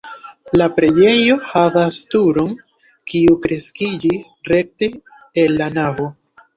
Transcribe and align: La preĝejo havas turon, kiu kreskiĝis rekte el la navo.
La 0.61 0.67
preĝejo 0.77 1.35
havas 1.49 1.99
turon, 2.15 2.51
kiu 3.13 3.39
kreskiĝis 3.47 4.29
rekte 4.53 4.93
el 5.47 5.59
la 5.65 5.75
navo. 5.81 6.15